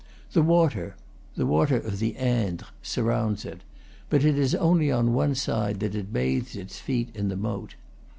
The 0.31 0.41
water 0.41 0.95
the 1.35 1.45
water 1.45 1.75
of 1.75 1.99
the 1.99 2.15
Indre 2.17 2.67
sur 2.81 3.03
rounds 3.03 3.45
it, 3.45 3.61
but 4.09 4.25
it 4.25 4.35
is 4.35 4.55
only 4.55 4.91
on 4.91 5.13
one 5.13 5.35
side 5.35 5.79
that 5.81 5.93
it 5.93 6.11
bathes 6.11 6.55
its 6.55 6.79
feet 6.79 7.11
in 7.15 7.27
the 7.27 7.37
moat. 7.37 7.75